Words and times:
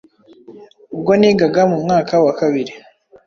ubwo 0.95 1.11
nigaga 1.19 1.61
mu 1.71 1.77
mwaka 1.83 2.13
wa 2.25 2.33
kabiri 2.39 2.73